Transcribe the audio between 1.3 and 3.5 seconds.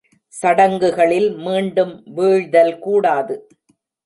மீண்டும் வீழ்தல் கூடாது.